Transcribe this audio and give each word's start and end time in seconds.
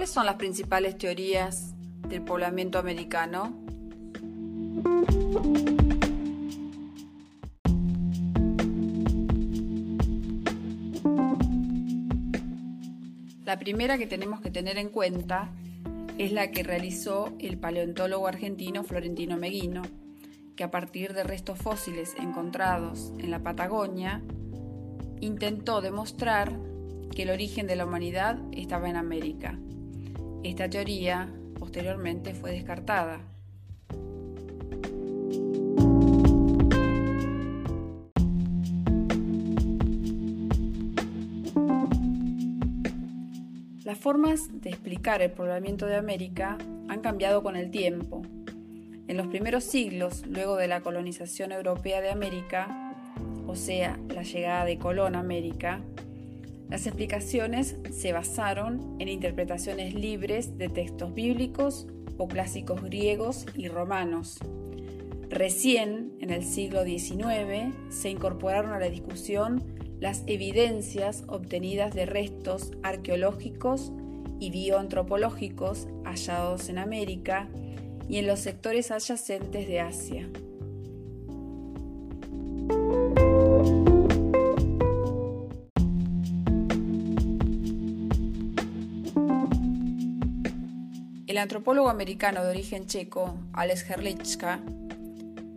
¿Cuáles 0.00 0.14
son 0.14 0.24
las 0.24 0.36
principales 0.36 0.96
teorías 0.96 1.74
del 2.08 2.22
poblamiento 2.22 2.78
americano? 2.78 3.52
La 13.44 13.58
primera 13.58 13.98
que 13.98 14.06
tenemos 14.06 14.40
que 14.40 14.50
tener 14.50 14.78
en 14.78 14.88
cuenta 14.88 15.50
es 16.16 16.32
la 16.32 16.50
que 16.50 16.62
realizó 16.62 17.34
el 17.38 17.58
paleontólogo 17.58 18.26
argentino 18.26 18.84
Florentino 18.84 19.36
Meguino, 19.36 19.82
que 20.56 20.64
a 20.64 20.70
partir 20.70 21.12
de 21.12 21.24
restos 21.24 21.58
fósiles 21.58 22.14
encontrados 22.18 23.12
en 23.18 23.30
la 23.30 23.40
Patagonia, 23.40 24.22
intentó 25.20 25.82
demostrar 25.82 26.58
que 27.14 27.24
el 27.24 27.28
origen 27.28 27.66
de 27.66 27.76
la 27.76 27.84
humanidad 27.84 28.38
estaba 28.52 28.88
en 28.88 28.96
América. 28.96 29.58
Esta 30.42 30.70
teoría 30.70 31.28
posteriormente 31.58 32.32
fue 32.32 32.52
descartada. 32.52 33.20
Las 43.84 43.98
formas 43.98 44.48
de 44.62 44.70
explicar 44.70 45.20
el 45.20 45.30
poblamiento 45.32 45.84
de 45.84 45.96
América 45.96 46.56
han 46.88 47.00
cambiado 47.00 47.42
con 47.42 47.56
el 47.56 47.70
tiempo. 47.70 48.22
En 49.08 49.16
los 49.16 49.26
primeros 49.26 49.64
siglos, 49.64 50.24
luego 50.26 50.56
de 50.56 50.68
la 50.68 50.80
colonización 50.80 51.52
europea 51.52 52.00
de 52.00 52.10
América, 52.10 52.94
o 53.46 53.56
sea, 53.56 53.98
la 54.08 54.22
llegada 54.22 54.64
de 54.64 54.78
Colón 54.78 55.16
a 55.16 55.18
América, 55.18 55.80
las 56.70 56.86
explicaciones 56.86 57.76
se 57.90 58.12
basaron 58.12 58.96
en 59.00 59.08
interpretaciones 59.08 59.92
libres 59.92 60.56
de 60.56 60.68
textos 60.68 61.12
bíblicos 61.12 61.88
o 62.16 62.28
clásicos 62.28 62.80
griegos 62.82 63.44
y 63.56 63.66
romanos. 63.66 64.38
Recién, 65.28 66.12
en 66.20 66.30
el 66.30 66.44
siglo 66.44 66.84
XIX, 66.84 67.74
se 67.88 68.10
incorporaron 68.10 68.72
a 68.72 68.78
la 68.78 68.88
discusión 68.88 69.62
las 69.98 70.22
evidencias 70.26 71.24
obtenidas 71.26 71.92
de 71.92 72.06
restos 72.06 72.70
arqueológicos 72.82 73.92
y 74.38 74.50
bioantropológicos 74.50 75.88
hallados 76.04 76.68
en 76.68 76.78
América 76.78 77.48
y 78.08 78.18
en 78.18 78.26
los 78.26 78.40
sectores 78.40 78.90
adyacentes 78.90 79.66
de 79.66 79.80
Asia. 79.80 80.28
El 91.30 91.38
antropólogo 91.38 91.90
americano 91.90 92.42
de 92.42 92.50
origen 92.50 92.88
checo, 92.88 93.36
Alex 93.52 93.88
Herlichka, 93.88 94.58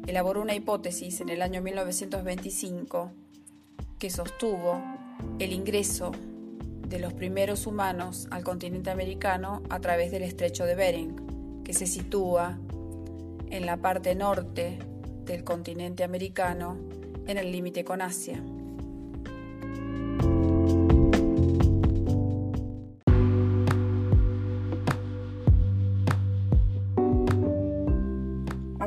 elaboró 0.05 0.39
una 0.39 0.53
hipótesis 0.53 1.19
en 1.19 1.29
el 1.29 1.41
año 1.41 1.63
1925 1.63 3.11
que 3.97 4.11
sostuvo 4.11 4.79
el 5.39 5.51
ingreso 5.51 6.11
de 6.88 6.99
los 6.99 7.13
primeros 7.13 7.66
humanos 7.66 8.27
al 8.29 8.44
continente 8.44 8.91
americano 8.91 9.63
a 9.71 9.79
través 9.79 10.11
del 10.11 10.21
estrecho 10.21 10.66
de 10.66 10.75
Bering, 10.75 11.63
que 11.63 11.73
se 11.73 11.88
sitúa 11.88 12.59
en 13.49 13.66
la 13.66 13.77
parte 13.77 14.13
norte 14.13 14.77
del 15.25 15.44
continente 15.44 16.03
americano 16.03 16.77
en 17.25 17.39
el 17.39 17.51
límite 17.51 17.83
con 17.83 18.03
Asia. 18.03 18.39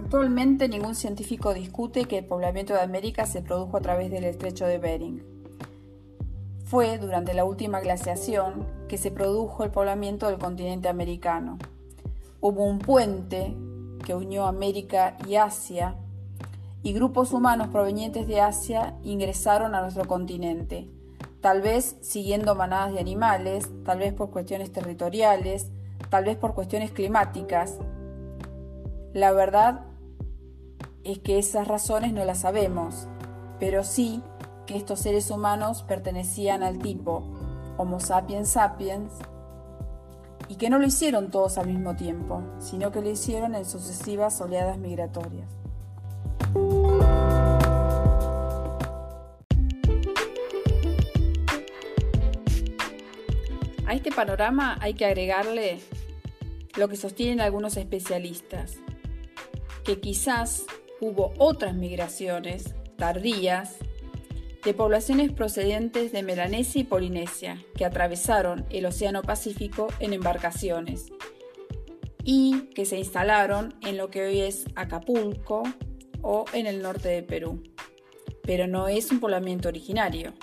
Actualmente 0.06 0.68
ningún 0.68 0.94
científico 0.94 1.52
discute 1.52 2.04
que 2.04 2.18
el 2.18 2.24
poblamiento 2.24 2.72
de 2.72 2.80
América 2.80 3.26
se 3.26 3.42
produjo 3.42 3.76
a 3.76 3.80
través 3.80 4.08
del 4.08 4.22
estrecho 4.22 4.64
de 4.64 4.78
Bering. 4.78 5.20
Fue 6.64 6.98
durante 6.98 7.34
la 7.34 7.44
última 7.44 7.80
glaciación 7.80 8.68
que 8.86 8.98
se 8.98 9.10
produjo 9.10 9.64
el 9.64 9.72
poblamiento 9.72 10.28
del 10.28 10.38
continente 10.38 10.88
americano. 10.88 11.58
Hubo 12.40 12.62
un 12.62 12.78
puente 12.78 13.56
que 14.04 14.14
unió 14.14 14.46
América 14.46 15.16
y 15.26 15.34
Asia 15.34 15.96
y 16.84 16.92
grupos 16.92 17.32
humanos 17.32 17.66
provenientes 17.66 18.28
de 18.28 18.40
Asia 18.40 18.94
ingresaron 19.02 19.74
a 19.74 19.80
nuestro 19.80 20.04
continente, 20.04 20.88
tal 21.40 21.62
vez 21.62 21.96
siguiendo 22.00 22.54
manadas 22.54 22.92
de 22.92 23.00
animales, 23.00 23.68
tal 23.84 23.98
vez 23.98 24.14
por 24.14 24.30
cuestiones 24.30 24.70
territoriales, 24.70 25.72
tal 26.10 26.26
vez 26.26 26.36
por 26.36 26.54
cuestiones 26.54 26.92
climáticas. 26.92 27.78
La 29.12 29.32
verdad 29.32 29.85
es 31.06 31.20
que 31.20 31.38
esas 31.38 31.68
razones 31.68 32.12
no 32.12 32.24
las 32.24 32.40
sabemos, 32.40 33.06
pero 33.60 33.84
sí 33.84 34.22
que 34.66 34.76
estos 34.76 34.98
seres 34.98 35.30
humanos 35.30 35.84
pertenecían 35.84 36.64
al 36.64 36.78
tipo 36.78 37.22
Homo 37.76 38.00
sapiens 38.00 38.48
sapiens 38.48 39.12
y 40.48 40.56
que 40.56 40.68
no 40.68 40.78
lo 40.78 40.86
hicieron 40.86 41.30
todos 41.30 41.58
al 41.58 41.68
mismo 41.68 41.94
tiempo, 41.94 42.42
sino 42.58 42.90
que 42.90 43.02
lo 43.02 43.08
hicieron 43.08 43.54
en 43.54 43.64
sucesivas 43.64 44.40
oleadas 44.40 44.78
migratorias. 44.78 45.48
A 53.86 53.94
este 53.94 54.10
panorama 54.10 54.76
hay 54.80 54.94
que 54.94 55.06
agregarle 55.06 55.78
lo 56.76 56.88
que 56.88 56.96
sostienen 56.96 57.40
algunos 57.40 57.76
especialistas, 57.76 58.78
que 59.84 60.00
quizás 60.00 60.66
hubo 61.00 61.32
otras 61.38 61.74
migraciones 61.74 62.74
tardías 62.96 63.76
de 64.64 64.74
poblaciones 64.74 65.32
procedentes 65.32 66.10
de 66.12 66.22
Melanesia 66.22 66.80
y 66.80 66.84
Polinesia 66.84 67.62
que 67.76 67.84
atravesaron 67.84 68.66
el 68.70 68.86
Océano 68.86 69.22
Pacífico 69.22 69.88
en 70.00 70.12
embarcaciones 70.12 71.06
y 72.24 72.62
que 72.74 72.84
se 72.84 72.98
instalaron 72.98 73.74
en 73.82 73.96
lo 73.96 74.10
que 74.10 74.24
hoy 74.24 74.40
es 74.40 74.64
Acapulco 74.74 75.62
o 76.22 76.46
en 76.52 76.66
el 76.66 76.82
norte 76.82 77.08
de 77.08 77.22
Perú. 77.22 77.62
Pero 78.42 78.66
no 78.66 78.88
es 78.88 79.12
un 79.12 79.20
poblamiento 79.20 79.68
originario, 79.68 80.34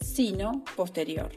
sino 0.00 0.64
posterior. 0.76 1.30